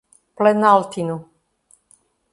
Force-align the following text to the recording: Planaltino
Planaltino 0.37 1.15